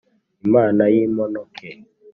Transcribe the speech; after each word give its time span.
Imana 0.45 0.83
y'imponoke, 0.93 1.67